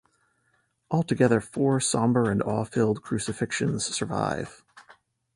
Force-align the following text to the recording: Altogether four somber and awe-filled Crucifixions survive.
Altogether 0.89 1.39
four 1.39 1.79
somber 1.79 2.31
and 2.31 2.41
awe-filled 2.41 3.03
Crucifixions 3.03 3.85
survive. 3.85 4.63